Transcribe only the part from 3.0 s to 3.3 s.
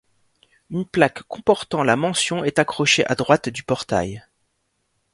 à